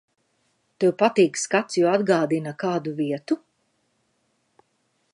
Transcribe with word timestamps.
Tev 0.83 0.93
patīk 1.01 1.37
skats, 1.41 1.77
jo 1.83 1.91
atgādina 1.97 2.57
kādu 2.65 2.97
vietu? 3.03 3.41